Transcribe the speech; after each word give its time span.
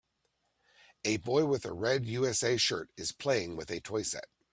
A 1.05 1.17
boy 1.17 1.45
with 1.45 1.63
a 1.63 1.73
red 1.73 2.07
USA 2.07 2.57
shirt 2.57 2.89
is 2.97 3.11
playing 3.11 3.55
with 3.55 3.69
a 3.69 3.81
toy 3.81 4.01
set 4.01 4.25